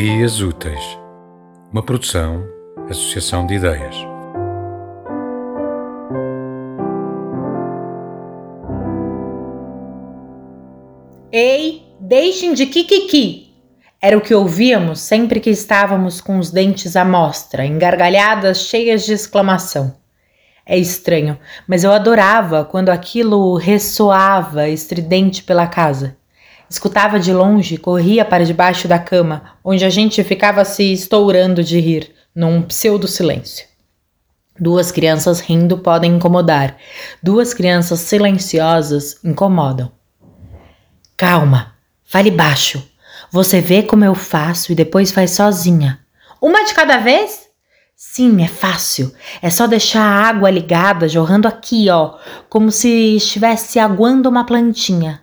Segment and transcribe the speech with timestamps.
[0.00, 0.98] Ideias Úteis,
[1.70, 2.42] uma produção,
[2.88, 3.94] associação de ideias.
[11.30, 13.52] Ei, deixem de kikiki!
[14.00, 19.04] Era o que ouvíamos sempre que estávamos com os dentes à mostra, em gargalhadas cheias
[19.04, 19.94] de exclamação.
[20.64, 21.38] É estranho,
[21.68, 26.16] mas eu adorava quando aquilo ressoava estridente pela casa.
[26.70, 31.80] Escutava de longe corria para debaixo da cama, onde a gente ficava se estourando de
[31.80, 33.66] rir, num pseudo-silêncio.
[34.56, 36.76] Duas crianças rindo podem incomodar,
[37.20, 39.90] duas crianças silenciosas incomodam.
[41.16, 42.80] Calma, fale baixo.
[43.32, 45.98] Você vê como eu faço e depois faz sozinha.
[46.40, 47.48] Uma de cada vez?
[47.96, 49.12] Sim, é fácil.
[49.42, 52.16] É só deixar a água ligada jorrando aqui, ó,
[52.48, 55.20] como se estivesse aguando uma plantinha.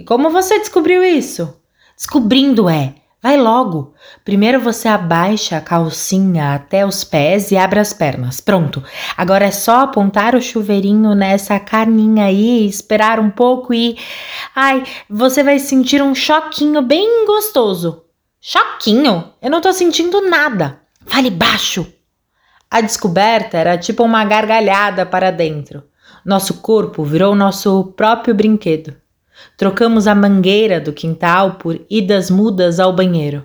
[0.00, 1.60] E como você descobriu isso?
[1.94, 2.94] Descobrindo é.
[3.22, 3.92] Vai logo.
[4.24, 8.40] Primeiro você abaixa a calcinha até os pés e abre as pernas.
[8.40, 8.82] Pronto.
[9.14, 13.98] Agora é só apontar o chuveirinho nessa carninha aí, esperar um pouco e.
[14.56, 18.02] Ai, você vai sentir um choquinho bem gostoso.
[18.40, 19.34] Choquinho?
[19.42, 20.80] Eu não tô sentindo nada.
[21.04, 21.86] Fale baixo.
[22.70, 25.84] A descoberta era tipo uma gargalhada para dentro.
[26.24, 28.96] Nosso corpo virou nosso próprio brinquedo.
[29.56, 33.44] Trocamos a mangueira do quintal por idas mudas ao banheiro.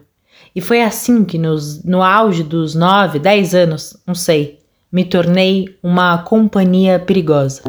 [0.56, 4.60] E foi assim que, nos, no auge dos nove, dez anos, não sei,
[4.92, 7.62] me tornei uma companhia perigosa.